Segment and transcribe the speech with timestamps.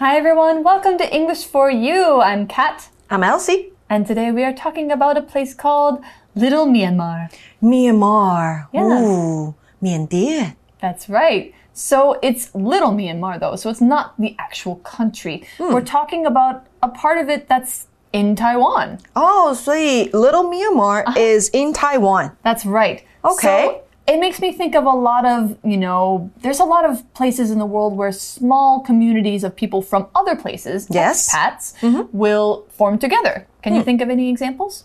[0.00, 2.22] Hi everyone, welcome to English for You.
[2.22, 2.88] I'm Kat.
[3.10, 3.72] I'm Elsie.
[3.90, 6.02] And today we are talking about a place called
[6.34, 7.30] Little Myanmar.
[7.62, 8.68] Myanmar.
[8.72, 8.80] Yeah.
[8.80, 10.56] Ooh, Myanmar.
[10.80, 11.54] That's right.
[11.74, 15.44] So it's Little Myanmar though, so it's not the actual country.
[15.58, 15.74] Mm.
[15.74, 19.00] We're talking about a part of it that's in Taiwan.
[19.14, 21.34] Oh, so Little Myanmar uh -huh.
[21.34, 22.30] is in Taiwan.
[22.42, 23.04] That's right.
[23.22, 23.66] Okay.
[23.66, 26.94] So it makes me think of a lot of, you know, there's a lot of
[27.14, 31.16] places in the world where small communities of people from other places, Yes.
[31.32, 31.64] expats,
[32.12, 33.46] will form together.
[33.62, 34.84] Can you think of any examples?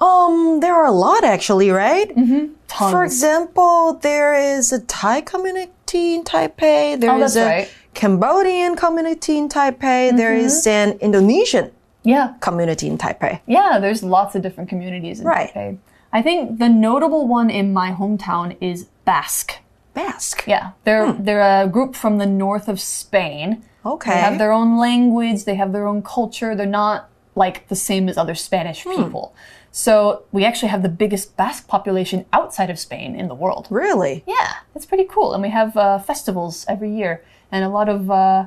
[0.00, 2.08] Um, there are a lot actually, right?
[2.16, 2.54] Mm-hmm.
[2.68, 2.90] Tons.
[2.92, 6.98] For example, there is a Thai community in Taipei.
[7.00, 7.68] There Oh, is a right.
[7.94, 10.16] Cambodian community in Taipei.
[10.16, 10.46] There Mm-hmm.
[10.46, 11.70] is an Indonesian
[12.04, 12.34] yeah.
[12.40, 13.40] community in Taipei.
[13.46, 15.52] Yeah, there's lots of different communities in Right.
[15.54, 15.78] Taipei.
[16.12, 19.58] I think the notable one in my hometown is Basque.
[19.94, 20.44] Basque.
[20.46, 23.64] Yeah, they're they're a group from the north of Spain.
[23.84, 24.10] Okay.
[24.10, 26.54] They have their own language, they have their own culture.
[26.54, 29.34] They're not like the same as other Spanish people.
[29.72, 33.66] So we actually have the biggest Basque population outside of Spain in the world.
[33.70, 34.22] Really?
[34.26, 35.32] Yeah, that's pretty cool.
[35.32, 38.46] And we have uh, festivals every year, and a lot of uh,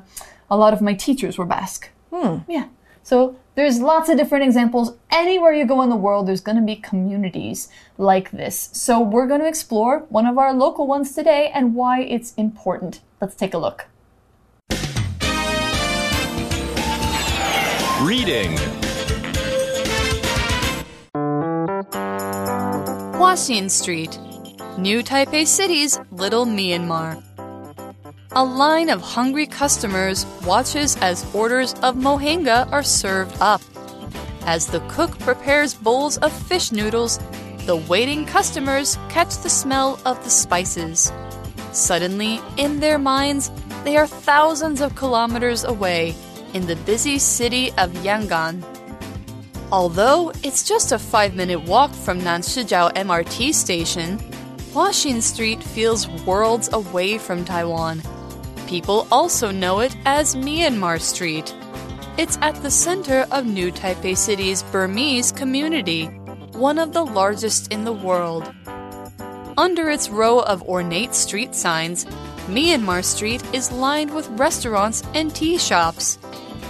[0.49, 1.89] a lot of my teachers were Basque.
[2.13, 2.37] Hmm.
[2.47, 2.67] Yeah.
[3.01, 4.97] So there's lots of different examples.
[5.09, 8.69] Anywhere you go in the world, there's going to be communities like this.
[8.73, 12.99] So we're going to explore one of our local ones today and why it's important.
[13.21, 13.87] Let's take a look.
[18.01, 18.57] Reading.
[23.15, 24.19] Huaxin Street,
[24.77, 27.23] New Taipei City's Little Myanmar.
[28.37, 33.61] A line of hungry customers watches as orders of mohinga are served up.
[34.45, 37.17] As the cook prepares bowls of fish noodles,
[37.65, 41.13] the waiting customers catch the smell of the spices.
[41.71, 43.51] Suddenly, in their minds,
[43.85, 46.13] they are thousands of kilometers away
[46.53, 48.61] in the busy city of Yangon.
[49.71, 54.19] Although it's just a five minute walk from Nanshijiao MRT station,
[54.73, 58.01] Huaxin Street feels worlds away from Taiwan.
[58.67, 61.53] People also know it as Myanmar Street.
[62.17, 66.05] It's at the center of New Taipei City's Burmese community,
[66.53, 68.51] one of the largest in the world.
[69.57, 72.05] Under its row of ornate street signs,
[72.47, 76.17] Myanmar Street is lined with restaurants and tea shops.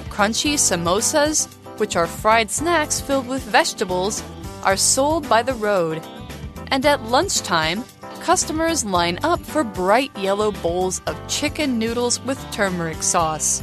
[0.09, 1.47] Crunchy samosas,
[1.79, 4.21] which are fried snacks filled with vegetables,
[4.63, 6.01] are sold by the road.
[6.67, 7.85] And at lunchtime,
[8.25, 13.61] customers line up for bright yellow bowls of chicken noodles with turmeric sauce.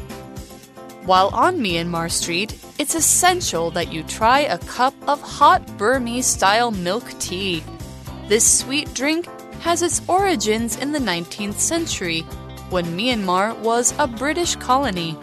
[1.05, 6.71] While on Myanmar Street, it's essential that you try a cup of hot Burmese style
[6.71, 7.65] milk tea.
[8.28, 9.27] This sweet drink
[9.62, 12.21] has its origins in the 19th century,
[12.71, 15.19] when Myanmar was a British colony.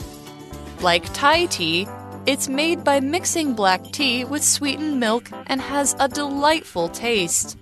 [0.81, 1.87] Like Thai tea,
[2.25, 7.57] it's made by mixing black tea with sweetened milk and has a delightful taste.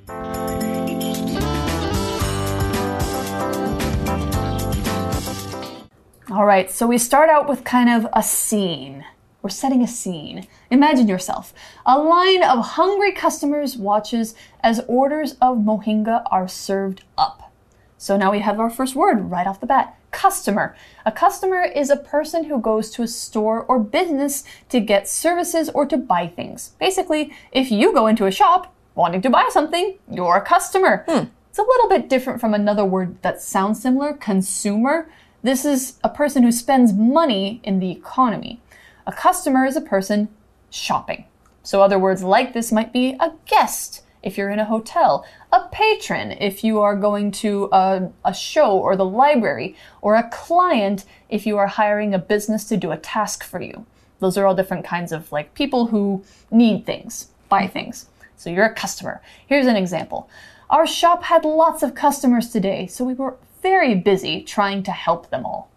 [6.29, 9.05] All right, so we start out with kind of a scene.
[9.41, 10.45] We're setting a scene.
[10.69, 11.53] Imagine yourself.
[11.85, 17.53] A line of hungry customers watches as orders of mohinga are served up.
[17.97, 20.75] So now we have our first word right off the bat customer.
[21.05, 25.69] A customer is a person who goes to a store or business to get services
[25.69, 26.73] or to buy things.
[26.77, 31.05] Basically, if you go into a shop wanting to buy something, you're a customer.
[31.07, 31.27] Hmm.
[31.49, 35.09] It's a little bit different from another word that sounds similar consumer.
[35.47, 38.59] This is a person who spends money in the economy.
[39.05, 40.27] A customer is a person
[40.69, 41.23] shopping.
[41.63, 45.61] So, other words like this might be a guest if you're in a hotel, a
[45.71, 51.05] patron if you are going to a, a show or the library, or a client
[51.29, 53.85] if you are hiring a business to do a task for you.
[54.19, 58.07] Those are all different kinds of like people who need things, buy things.
[58.35, 59.21] So, you're a customer.
[59.47, 60.29] Here's an example.
[60.69, 65.29] Our shop had lots of customers today, so we were very busy trying to help
[65.29, 65.69] them all.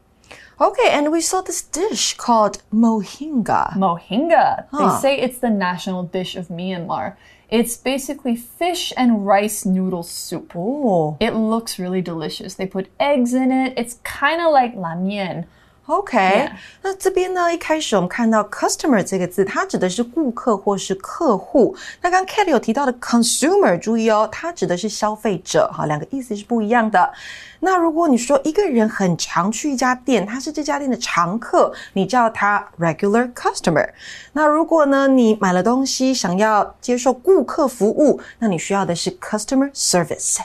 [0.60, 3.72] Okay, and we saw this dish called mohinga.
[3.74, 4.66] Mohinga.
[4.70, 4.78] Huh.
[4.78, 7.16] They say it's the national dish of Myanmar.
[7.48, 10.52] It's basically fish and rice noodle soup.
[10.54, 12.54] Oh, It looks really delicious.
[12.54, 13.72] They put eggs in it.
[13.76, 15.46] It's kind of like la mian.
[15.90, 16.52] OK，Yeah.
[16.82, 21.74] 那这边呢，一开始我们看到 customer 这个字，它指的是顾客或是客户。
[22.00, 27.12] 那刚刚 Kat 有提到的 consumer，注意哦，它指的是消费者，哈，两个意思是不一样的。
[27.58, 33.86] 那如果你说一个人很常去一家店，他是这家店的常客，你叫他 regular customer。
[34.32, 40.38] 那如果呢，你买了东西想要接受顾客服务，那你需要的是 customer service。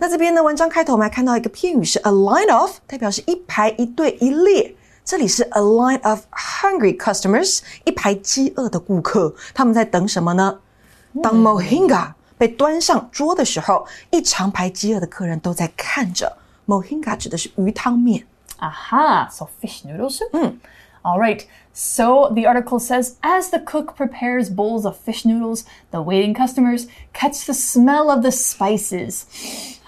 [0.00, 4.74] 那这边呢，文章开头我们还看到一个片语是 a line of，代表是一排、一队、一列。
[5.04, 10.58] 这里是 a line of hungry customers，一排饥饿的顾客，他们在等什么呢？
[11.22, 16.36] 当 mohinga 被端上桌的时候，一长排饥饿的客人都在看着。
[16.66, 18.26] mohinga 指的是鱼汤面。
[18.58, 20.56] Aha, so fish noodle soup.
[21.02, 21.42] All right.
[21.76, 26.86] So the article says as the cook prepares bowls of fish noodles, the waiting customers
[27.12, 29.26] catch the smell of the spices.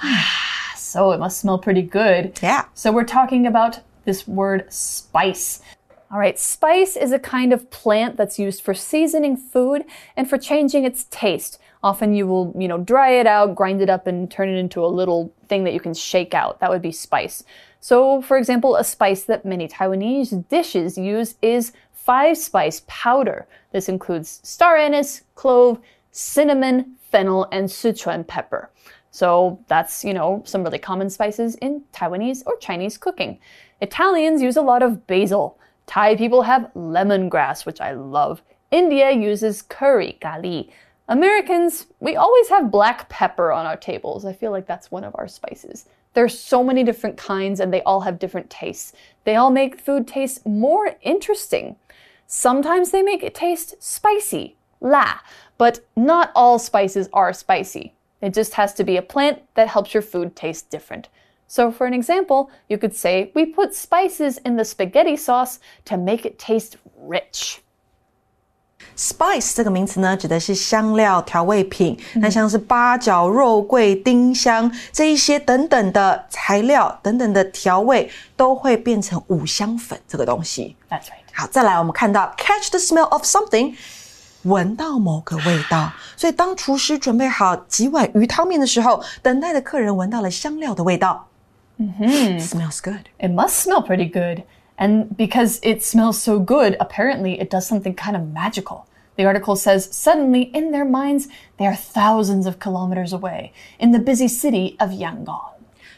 [0.77, 2.41] so it must smell pretty good.
[2.43, 2.65] Yeah.
[2.75, 5.63] So we're talking about this word spice.
[6.11, 9.85] All right, spice is a kind of plant that's used for seasoning food
[10.17, 11.59] and for changing its taste.
[11.85, 14.85] Often you will, you know, dry it out, grind it up, and turn it into
[14.85, 16.59] a little thing that you can shake out.
[16.59, 17.45] That would be spice.
[17.87, 23.47] So, for example, a spice that many Taiwanese dishes use is five spice powder.
[23.71, 25.79] This includes star anise, clove,
[26.11, 28.71] cinnamon, fennel, and Sichuan pepper.
[29.13, 33.39] So that's, you know, some really common spices in Taiwanese or Chinese cooking.
[33.81, 35.57] Italians use a lot of basil.
[35.87, 38.43] Thai people have lemongrass, which I love.
[38.73, 40.73] India uses curry, gali.
[41.09, 44.25] Americans, we always have black pepper on our tables.
[44.25, 45.87] I feel like that's one of our spices.
[46.17, 48.95] There's so many different kinds and they all have different tastes.
[49.25, 51.77] They all make food taste more interesting.
[52.27, 55.19] Sometimes they make it taste spicy, la,
[55.59, 57.93] but not all spices are spicy.
[58.23, 61.11] It just has to be a plant that helps your food taste different.
[61.49, 65.99] So, for an example, you could say, We put spices in the spaghetti sauce to
[65.99, 67.61] make it taste rich.
[68.97, 71.99] Spice 这个名词呢，指的是香料、调味品。
[72.15, 80.75] 那像是八角、肉桂、丁香这一些等等的材料、等等的调味，都会变成五香粉这个东西。
[80.89, 81.25] That's right.
[81.33, 83.75] 好，再来我们看到 catch the smell of something，
[84.45, 85.93] 闻到某个味道。
[86.17, 91.29] 所以当厨师准备好几碗鱼汤面的时候，等待的客人闻到了香料的味道。
[91.77, 92.07] 嗯哼
[92.41, 93.05] ，smells good。
[93.19, 94.45] It must smell pretty good.
[94.78, 98.88] And because it smells so good, apparently it does something kind of magical.
[99.16, 101.28] The article says suddenly, in their minds,
[101.58, 105.54] they are thousands of kilometers away in the busy city of Yangon.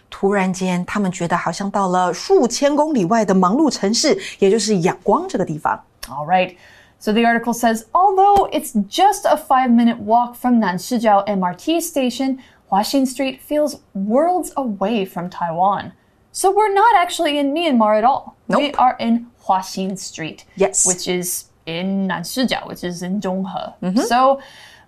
[0.09, 5.83] 突然间，他们觉得好像到了数千公里外的忙碌城市，也就是仰光这个地方。
[6.09, 6.55] All right.
[6.99, 12.39] So the article says although it's just a five minute walk from Nanshijao MRT station,
[12.69, 15.93] Huaxin Street feels worlds away from Taiwan.
[16.32, 18.36] So we're not actually in Myanmar at all.
[18.48, 20.44] We are in Huaxin Street.
[20.56, 20.86] Yes.
[20.86, 23.74] Which is in Nanshijiao, which is in Zhonghe.
[23.82, 24.00] Mm-hmm.
[24.00, 24.40] So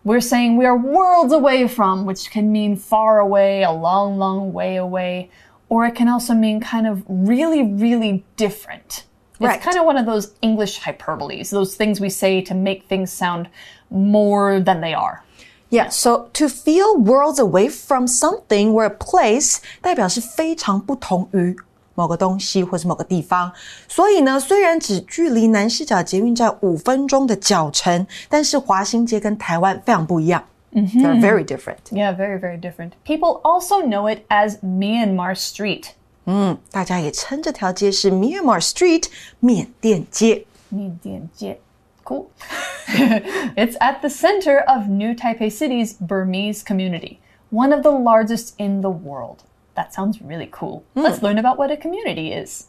[0.05, 4.53] we're saying we are worlds away from, which can mean far away, a long, long
[4.53, 5.31] way away,
[5.69, 9.05] or it can also mean kind of really, really different.
[9.35, 9.61] It's Right.
[9.61, 13.49] kind of one of those English hyperboles, those things we say to make things sound
[13.91, 15.25] more than they are.
[15.71, 21.57] Yeah, so to feel worlds away from something or a place 代表是非常不同于
[21.95, 23.53] 某个东西或是某个地方。
[23.89, 30.45] 所以呢，虽然只距离南势角捷运站五分钟的脚程，但是华新街跟台湾非常不一样。
[30.73, 31.03] Mm -hmm.
[31.03, 31.79] They're very different.
[31.91, 32.93] Yeah, very, very different.
[33.05, 35.85] People also know it as Myanmar Street.
[36.25, 39.05] Mm, 嗯，大家也称这条街是 Myanmar Street
[42.11, 42.33] Cool.
[43.57, 47.21] it's at the center of New Taipei City's Burmese community,
[47.51, 49.45] one of the largest in the world.
[49.77, 50.83] That sounds really cool.
[50.95, 51.03] Hmm.
[51.03, 52.67] Let's learn about what a community is.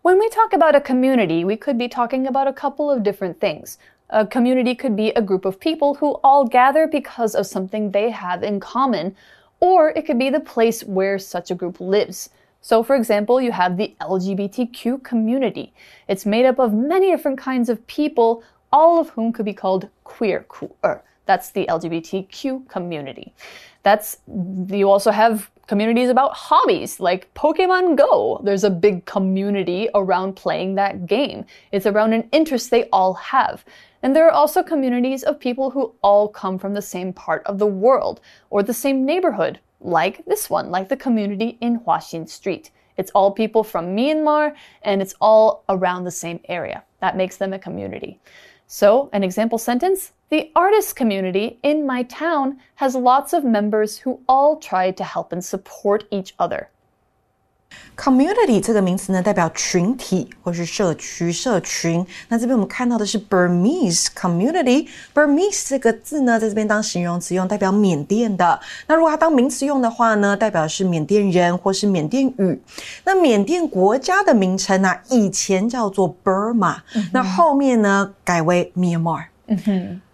[0.00, 3.38] When we talk about a community, we could be talking about a couple of different
[3.38, 3.76] things.
[4.08, 8.08] A community could be a group of people who all gather because of something they
[8.08, 9.14] have in common,
[9.60, 12.30] or it could be the place where such a group lives.
[12.60, 15.72] So, for example, you have the LGBTQ community.
[16.08, 19.88] It's made up of many different kinds of people, all of whom could be called
[20.04, 21.02] queer, queer.
[21.26, 23.34] That's the LGBTQ community.
[23.82, 24.18] That's
[24.68, 28.40] you also have communities about hobbies like Pokemon Go.
[28.42, 31.46] There's a big community around playing that game.
[31.72, 33.64] It's around an interest they all have.
[34.02, 37.58] And there are also communities of people who all come from the same part of
[37.58, 42.70] the world or the same neighborhood, like this one, like the community in Huaxin Street.
[42.96, 46.84] It's all people from Myanmar and it's all around the same area.
[47.00, 48.20] That makes them a community.
[48.66, 54.20] So, an example sentence The artist community in my town has lots of members who
[54.28, 56.70] all try to help and support each other.
[57.96, 62.04] Community 这个名词呢，代表群体或是社区、社群。
[62.28, 64.88] 那这边我们看到的是 Burmese community。
[65.14, 68.58] Burmese 这个字呢，在这边当形容词用，代表缅甸的。
[68.86, 72.62] 那如果它当名词用的话呢，代表是缅甸人或是缅甸语。
[73.04, 76.76] 那缅甸国家的名称呢、以前叫做 Burma，、
[77.12, 79.24] 那后面呢改为 Myanmar。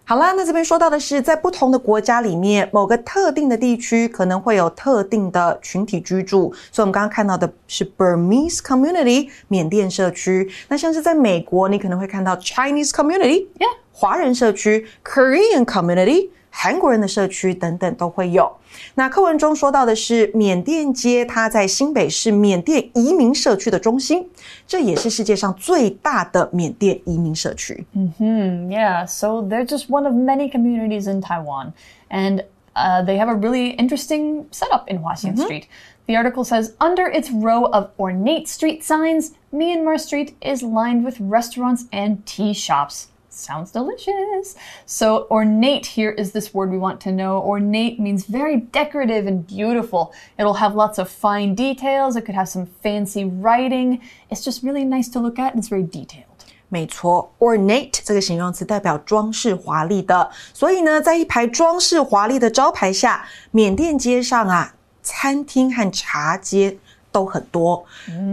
[0.09, 6.53] 好啦，那这边说到的是，在不同的国家里面，某个特定的地区可能会有特定的群体居住。
[6.71, 10.49] 所以，我们刚刚看到的是 Burmese community 缅甸社区。
[10.69, 16.29] 那像是在美国，你可能会看到 Chinese community，yeah，华人社区，Korean community。
[16.59, 18.51] 韩国人的社区等等都会有。
[18.95, 24.27] 那课文中说到的是缅甸街，它在新北市缅甸移民社区的中心，
[24.65, 27.85] 这也是世界上最大的缅甸移民社区。
[27.93, 28.25] 嗯哼
[28.69, 31.73] ，Yeah, so they're just one of many communities in Taiwan,
[32.09, 35.43] and uh, they have a really interesting setup in Huaxin mm -hmm.
[35.43, 35.63] Street.
[36.07, 41.17] The article says under its row of ornate street signs, Myanmar Street is lined with
[41.19, 44.56] restaurants and tea shops Sounds delicious.
[44.84, 47.40] So, ornate here is this word we want to know.
[47.40, 50.12] Ornate means very decorative and beautiful.
[50.38, 52.14] It'll have lots of fine details.
[52.14, 54.00] It could have some fancy writing.
[54.30, 56.26] It's just really nice to look at and it's very detailed.
[56.68, 66.78] 没错，ornate 这个形容词代表装饰华丽的，所以呢，在一排装饰华丽的招牌下，缅甸街上啊，餐厅和茶街
[67.16, 67.84] 都很多。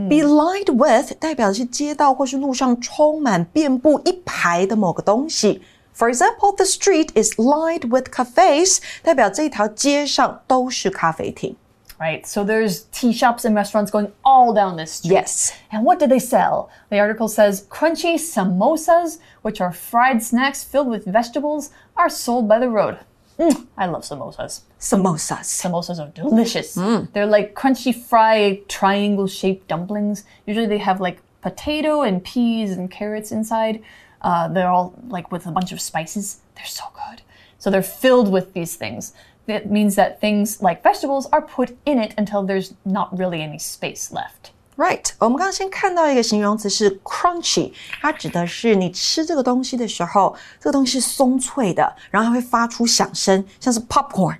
[0.09, 5.61] Be lined with 代表的是街道或是路上充满遍布一排的某个东西。
[5.95, 11.55] For example, the street is lined with cafes，代表这条街上都是咖啡厅。
[11.99, 15.11] Right, so there's tea shops and restaurants going all down this street.
[15.11, 15.51] Yes.
[15.69, 16.69] And what do they sell?
[16.87, 22.59] The article says crunchy samosas, which are fried snacks filled with vegetables, are sold by
[22.59, 22.99] the road.
[23.38, 24.62] Mm, I love samosas.
[24.78, 25.46] Samosas.
[25.46, 26.76] Samosas are delicious.
[26.76, 27.12] Mm.
[27.12, 30.24] They're like crunchy fried triangle shaped dumplings.
[30.46, 33.82] Usually they have like potato and peas and carrots inside.
[34.22, 36.40] Uh, they're all like with a bunch of spices.
[36.54, 37.22] They're so good.
[37.58, 39.12] So they're filled with these things.
[39.46, 43.58] That means that things like vegetables are put in it until there's not really any
[43.58, 44.52] space left.
[44.76, 54.36] Right，我们刚刚先看到一个形容词是 crunchy，它指的是你吃这个东西的时候，这个东西是松脆的，然后它会发出响声，像是 popcorn，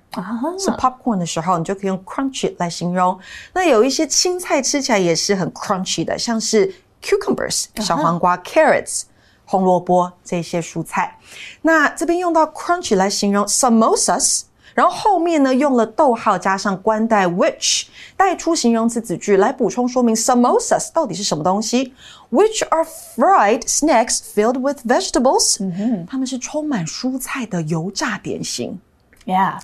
[0.59, 3.17] 是 popcorn 的时候，你就可以用 crunchy 来形容。
[3.53, 9.03] 那有一些青菜吃起来也是很 crunchy 的，像是 cucumbers 小黄瓜，carrots
[9.45, 11.17] 红萝卜这些蔬菜。
[11.61, 14.41] 那这边用到 crunchy 来形容 samosas。
[14.74, 17.86] 然后后面呢，用了逗号加上冠带 which
[18.16, 21.92] 带出形容词子句来补充说明 samosas 到底是什么东西，
[22.30, 22.84] which are
[23.16, 25.56] fried snacks filled with vegetables。
[25.60, 28.80] 嗯哼，它们是充满蔬菜的油炸点心。
[29.26, 29.58] Yeah。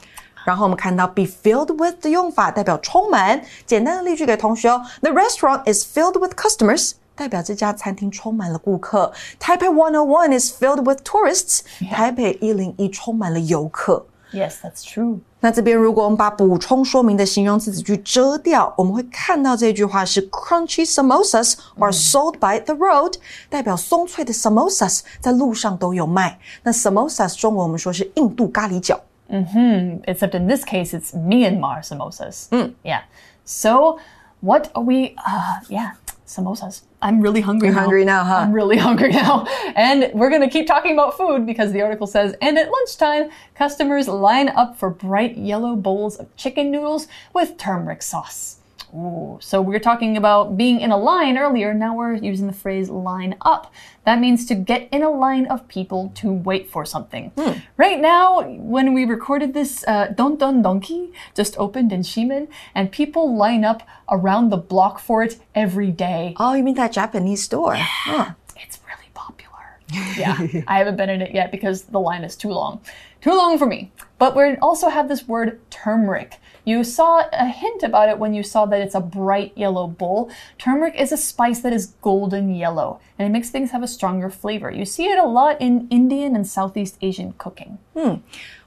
[0.44, 3.42] 然后我们看到 be filled with 的用法代表充满。
[3.64, 6.92] 简单的例句给同学哦：The restaurant is filled with customers。
[7.14, 9.12] 代表这家餐厅充满了顾客。
[9.40, 11.60] Taipei One O One is filled with tourists。
[11.90, 14.04] 台北一零一充满了游客。
[14.32, 15.20] Yes, that's true.
[15.40, 23.14] 那这边如果我们把补充说明的形容词子句遮掉，我们会看到这句话是 crunchy samosas are sold by the road，
[23.48, 26.38] 代表松脆的 samosas 在路上都有卖。
[26.64, 28.98] 那 samosas 中文我们说是印度咖喱饺。
[29.28, 32.46] 嗯哼，except in this case it's Myanmar samosas.
[32.50, 33.02] 嗯，Yeah.
[33.44, 33.98] So
[34.40, 35.14] what are we?
[35.16, 35.92] Uh, yeah
[36.31, 36.81] samosas.
[37.01, 37.81] I'm really hungry You're now.
[37.81, 38.35] hungry now, huh?
[38.37, 39.45] I'm really hungry now.
[39.75, 43.29] And we're going to keep talking about food because the article says, and at lunchtime,
[43.55, 48.60] customers line up for bright yellow bowls of chicken noodles with turmeric sauce.
[48.93, 51.73] Ooh, so we are talking about being in a line earlier.
[51.73, 53.73] Now we're using the phrase line up.
[54.05, 57.31] That means to get in a line of people to wait for something.
[57.37, 57.59] Hmm.
[57.77, 62.91] Right now, when we recorded this, uh, Don Don Donki just opened in Shimen, and
[62.91, 66.33] people line up around the block for it every day.
[66.37, 67.75] Oh, you mean that Japanese store?
[67.75, 67.85] Yeah.
[67.87, 68.33] Huh.
[68.57, 69.79] It's really popular.
[70.17, 72.81] yeah, I haven't been in it yet because the line is too long.
[73.21, 73.91] Too long for me.
[74.17, 76.39] But we also have this word turmeric.
[76.64, 80.30] You saw a hint about it when you saw that it's a bright yellow bowl.
[80.58, 84.28] Turmeric is a spice that is golden yellow, and it makes things have a stronger
[84.30, 84.70] flavor.
[84.70, 87.78] You see it a lot in Indian and Southeast Asian cooking.
[87.94, 88.20] 嗯，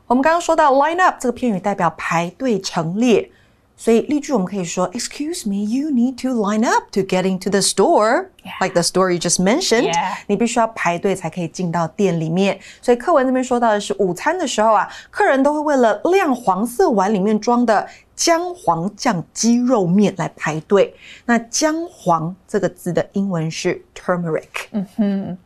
[0.07, 3.29] 我们刚刚说到 line up 这个片语代表排队陈列。
[3.77, 8.27] 所以例句我们可以说，Excuse me, you need to line up to get into the store,
[8.59, 9.93] like the store you just mentioned.
[10.27, 12.59] 你必须要排队才可以进到店里面。
[12.81, 20.93] 所以课文这边说到的是，午餐的时候啊，客人都会为了亮黄色碗里面装的姜黄酱鸡肉面来排队。
[21.25, 24.67] 那姜黄这个字的英文是 turmeric。
[24.71, 25.37] 嗯哼。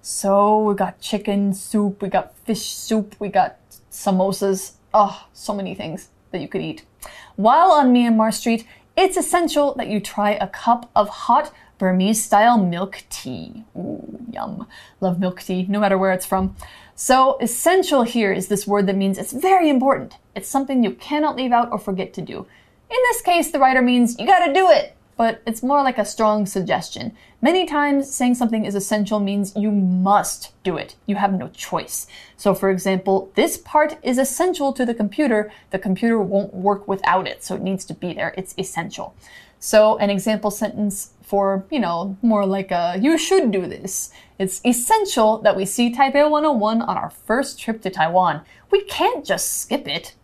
[0.00, 3.52] So we got chicken soup, we got fish soup, we got
[3.92, 4.70] samosas.
[4.92, 6.85] Oh, so many things that you could eat.
[7.35, 8.65] While on Myanmar Street,
[8.95, 13.63] it's essential that you try a cup of hot Burmese style milk tea.
[13.75, 14.67] Ooh, yum.
[14.99, 16.55] Love milk tea, no matter where it's from.
[16.95, 20.15] So, essential here is this word that means it's very important.
[20.35, 22.47] It's something you cannot leave out or forget to do.
[22.89, 24.96] In this case, the writer means you gotta do it.
[25.17, 27.11] But it's more like a strong suggestion.
[27.41, 30.95] Many times, saying something is essential means you must do it.
[31.07, 32.07] You have no choice.
[32.37, 35.51] So, for example, this part is essential to the computer.
[35.71, 38.33] The computer won't work without it, so it needs to be there.
[38.37, 39.15] It's essential.
[39.59, 44.11] So, an example sentence for, you know, more like a you should do this.
[44.39, 48.41] It's essential that we see Taipei 101 on our first trip to Taiwan.
[48.71, 50.15] We can't just skip it.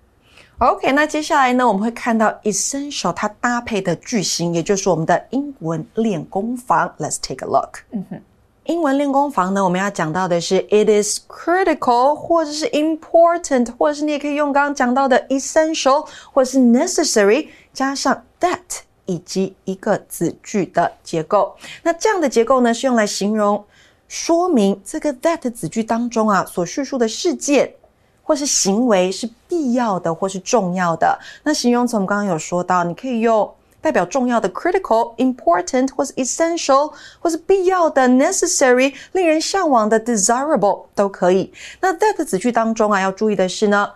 [0.59, 6.93] OK，那接下来呢，我们会看到 essential 它搭配的句型，也就是我们的英文练功房。
[6.99, 7.79] Let's take a look。
[7.91, 8.21] 嗯哼，
[8.65, 18.59] 英文练功房呢，我们要讲到的是 it is critical，或者是 important，或者是你也可以用刚刚讲到的 essential，或者是 necessary，加上 that
[19.05, 21.53] 以及一个子句的结构。
[21.81, 23.61] 那这样的结构呢，是用来形容、
[24.07, 27.73] 说明这个 that 子句当中啊所叙述的事件。
[28.23, 31.19] 或是行为是必要的，或是重要的。
[31.43, 41.51] 那形容词我们刚刚有说到，你可以用代表重要的 critical、important 或是 essential，或是必要的 necessary，令人向往的 desirable 都可以。
[41.81, 43.91] 那 that 子句当中啊，要注意的是呢，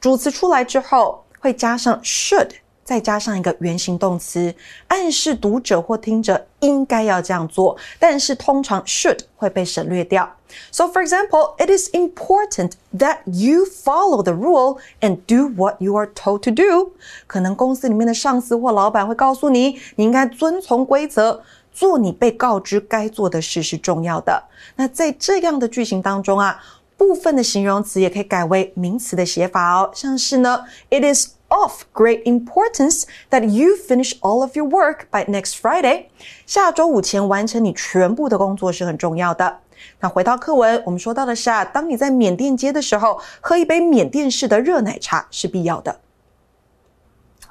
[0.00, 2.50] 主词出来之后会加上 should。
[2.90, 4.52] 再加上一个原形动词，
[4.88, 10.28] 暗示读者或听者应该要这样做，但是通常 should 会被省略掉。
[10.72, 16.08] So, for example, it is important that you follow the rule and do what you are
[16.12, 16.90] told to do。
[17.28, 21.42] 可能公司里面的上司或老板会告诉你，你应该遵从规则，
[21.72, 24.42] 做你被告知该做的事是重要的。
[24.74, 26.60] 那在这样的句型当中啊，
[26.96, 31.28] 部分的形容词也可以改为名词的写法哦，像是呢，it is。
[31.49, 36.05] of great importance that you finish all of your work by next Friday。
[36.45, 39.59] 下周五前完成你全部的工作是很重要的。
[39.99, 45.99] 那回到课文，我们说到的是啊，当你在缅甸街的时候，喝一杯缅甸式的热奶茶是必要的。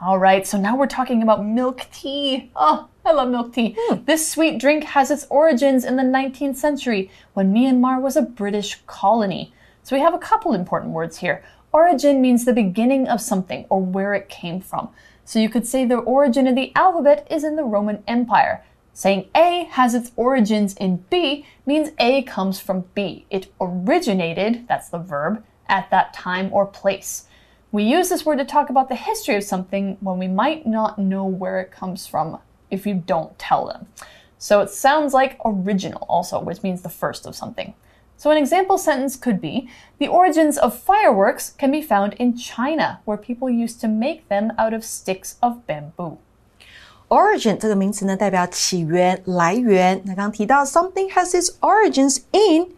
[0.00, 2.50] All right, so now we're talking about milk tea.
[2.54, 3.76] Oh, I love milk tea.
[3.90, 4.04] Mm.
[4.04, 8.83] This sweet drink has its origins in the 19th century when Myanmar was a British
[8.87, 9.52] colony.
[9.85, 11.43] So we have a couple important words here.
[11.72, 14.90] Origin means the beginning of something or where it came from.
[15.24, 18.64] So you could say the origin of the alphabet is in the Roman Empire.
[18.94, 23.26] Saying A has its origins in B means A comes from B.
[23.30, 27.25] It originated, that's the verb, at that time or place.
[27.72, 30.98] We use this word to talk about the history of something when we might not
[30.98, 32.40] know where it comes from
[32.72, 33.88] if you don't tell them.
[34.40, 37.75] So it sounds like original also, which means the first of something.
[38.19, 43.00] So, an example sentence could be The origins of fireworks can be found in China,
[43.04, 46.19] where people used to make them out of sticks of bamboo.
[47.08, 50.00] Origin 这个名词呢，代表起源、来源。
[50.04, 52.69] 那刚刚提到 something has its origins in，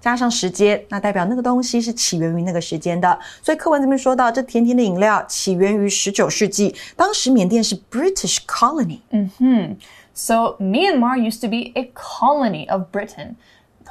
[0.00, 3.18] 加上时间，那代表那个东西是起源于那个时间的。
[3.42, 9.00] 所以课文这边说到，这甜甜的饮料起源于十九世纪，当时缅甸是 British colony。
[9.10, 9.76] 嗯哼，
[10.12, 13.36] So Myanmar used to be a colony of Britain.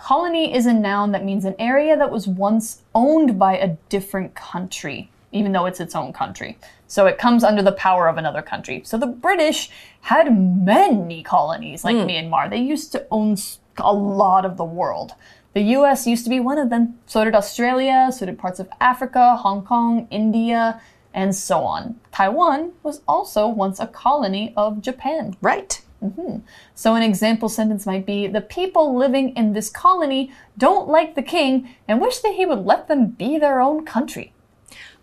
[0.02, 4.34] Colony is a noun that means an area that was once owned by a different
[4.34, 6.58] country, even though it's its own country.
[6.86, 8.82] So it comes under the power of another country.
[8.84, 12.06] So the British had many colonies like mm.
[12.06, 12.48] Myanmar.
[12.48, 13.36] They used to own
[13.76, 15.12] a lot of the world.
[15.52, 16.98] The US used to be one of them.
[17.06, 20.80] So did Australia, so did parts of Africa, Hong Kong, India,
[21.12, 22.00] and so on.
[22.10, 25.36] Taiwan was also once a colony of Japan.
[25.42, 25.82] Right.
[26.01, 26.41] Mm -hmm.
[26.75, 31.23] So, an example sentence might be The people living in this colony don't like the
[31.23, 34.31] king and wish that he would let them be their own country.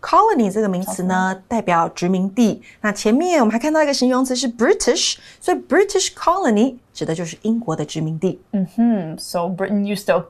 [0.01, 2.61] Colony 这个名词呢，代表殖民地。
[2.81, 8.39] 那前面我们还看到一个形容词是 British，所以 British colony 指的就是英国的殖民地。
[8.51, 10.27] 嗯哼，So Britain used to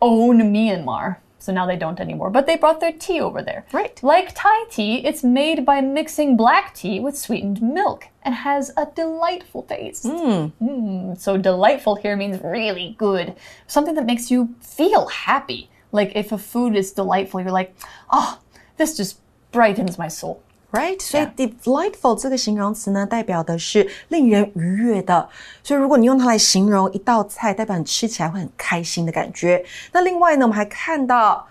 [0.00, 1.16] own Myanmar.
[1.41, 2.29] So now they don't anymore.
[2.29, 3.65] But they brought their tea over there.
[3.73, 4.01] Right.
[4.03, 8.85] Like Thai tea, it's made by mixing black tea with sweetened milk and has a
[8.93, 10.05] delightful taste.
[10.05, 10.51] Mm.
[10.61, 13.35] Mm, so delightful here means really good.
[13.65, 15.71] Something that makes you feel happy.
[15.91, 17.75] Like if a food is delightful, you're like,
[18.11, 18.39] oh,
[18.77, 19.19] this just
[19.51, 20.43] brightens my soul.
[20.71, 25.27] Right，所以 delightful 这个形容词呢，代表的是令人愉悦的。
[25.61, 29.61] 所以如果你用它来形容一道菜，代表你吃起来会很开心的感觉。
[29.91, 31.45] 那另外呢，我们还看到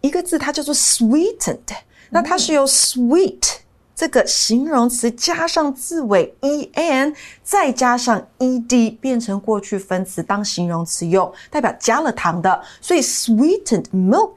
[0.00, 1.58] 一个字，它叫做 sweetened。
[2.10, 3.42] 那它是由 sweet
[3.96, 12.62] 这个形容词加上字尾 e n，再加上 e d，变成过去分词当形容词用，代表加了糖的。
[12.80, 14.36] 所以 sweetened milk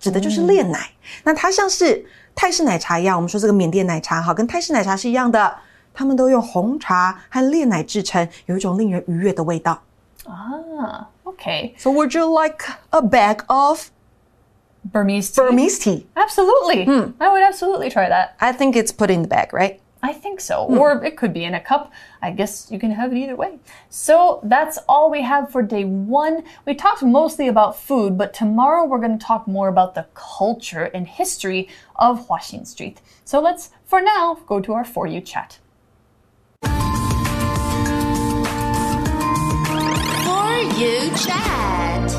[0.00, 0.90] 指的就是炼奶。
[1.22, 2.04] 那它像是。
[2.34, 5.54] 泰式奶茶一样，我们说这个缅甸奶茶哈，跟泰式奶茶是一样的，
[5.92, 9.80] 他们都用红茶和炼奶制成，有一种令人愉悦的味道。
[10.26, 11.74] 啊，OK。
[11.78, 13.90] So would you like a bag of
[14.92, 15.42] Burmese tea?
[15.42, 16.06] Burmese tea?
[16.14, 16.84] Absolutely.
[16.84, 17.12] Hmm.
[17.18, 18.30] I would absolutely try that.
[18.38, 19.78] I think it's put in the bag, right?
[20.04, 20.66] I think so.
[20.66, 20.76] Hmm.
[20.76, 21.90] Or it could be in a cup.
[22.20, 23.58] I guess you can have it either way.
[23.88, 26.44] So that's all we have for day one.
[26.66, 30.84] We talked mostly about food, but tomorrow we're going to talk more about the culture
[30.92, 33.00] and history of Huaxin Street.
[33.24, 35.58] So let's, for now, go to our For You chat.
[36.60, 36.70] For
[40.80, 42.10] you chat.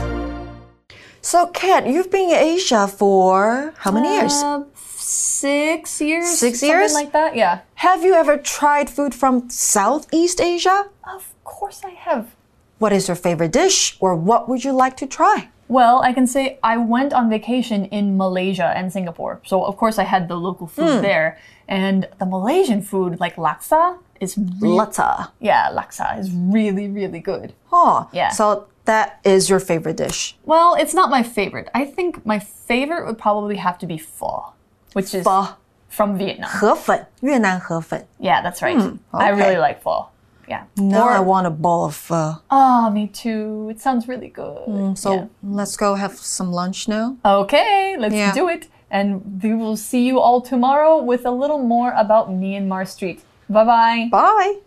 [1.21, 4.33] So, Kat, you've been in Asia for how many years?
[4.33, 4.63] Uh,
[5.05, 6.39] Six years?
[6.39, 6.93] Six something years?
[6.93, 7.61] like that, yeah.
[7.75, 10.89] Have you ever tried food from Southeast Asia?
[11.03, 12.35] Of course I have.
[12.79, 15.49] What is your favorite dish, or what would you like to try?
[15.67, 19.41] Well, I can say I went on vacation in Malaysia and Singapore.
[19.45, 21.01] So, of course, I had the local food hmm.
[21.01, 21.39] there.
[21.67, 25.31] And the Malaysian food, like laksa, is really, Lata.
[25.39, 27.53] yeah, laksa is really, really good.
[27.71, 28.29] Oh, Yeah.
[28.29, 30.35] So that is your favorite dish.
[30.45, 31.69] Well, it's not my favorite.
[31.73, 34.53] I think my favorite would probably have to be pho,
[34.94, 35.48] which is Pho.
[35.88, 36.48] from Vietnam.
[36.48, 38.06] 河粉,越南河粉.
[38.18, 38.76] Yeah, that's right.
[39.12, 39.36] I okay.
[39.36, 40.06] really like pho.
[40.48, 40.64] Yeah.
[40.76, 42.36] Now Or- I want a bowl of pho.
[42.50, 43.68] Oh, me too.
[43.70, 44.96] It sounds really good.
[44.98, 45.24] So Yeah.
[45.44, 47.16] let's go have some lunch now.
[47.24, 48.32] Okay, let's Yeah.
[48.32, 48.66] do it.
[48.90, 53.22] And we will see you all tomorrow with a little more about Myanmar Street.
[53.48, 54.08] Bye bye.
[54.10, 54.58] Bye.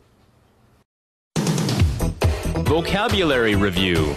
[2.64, 4.16] Vocabulary Review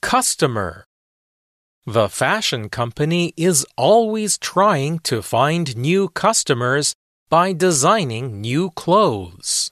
[0.00, 0.84] Customer.
[1.87, 6.93] the fashion company is always trying to find new customers
[7.29, 9.71] by designing new clothes.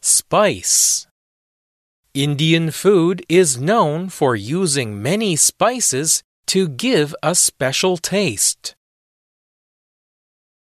[0.00, 1.08] Spice.
[2.14, 8.76] Indian food is known for using many spices to give a special taste.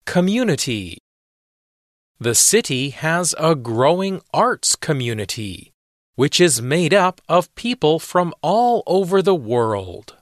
[0.07, 0.97] Community.
[2.19, 5.74] The city has a growing arts community
[6.15, 10.15] which is made up of people from all over the world.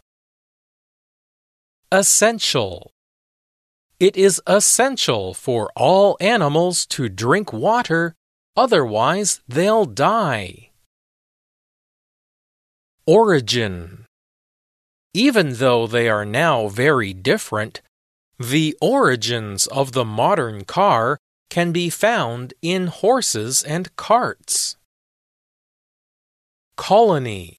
[1.91, 2.91] Essential.
[3.99, 8.15] It is essential for all animals to drink water,
[8.57, 10.71] otherwise, they'll die.
[13.05, 14.05] Origin.
[15.13, 17.81] Even though they are now very different,
[18.39, 24.75] the origins of the modern car can be found in horses and carts.
[26.76, 27.58] Colony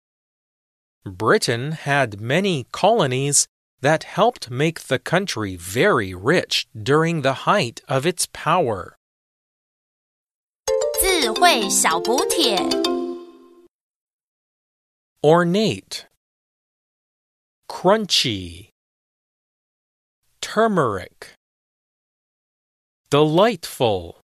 [1.05, 3.47] Britain had many colonies
[3.81, 8.95] that helped make the country very rich during the height of its power.
[11.01, 12.57] 智慧小补帖。
[15.23, 16.05] Ornate
[17.69, 18.69] Crunchy
[20.41, 21.33] Turmeric
[23.09, 24.21] Delightful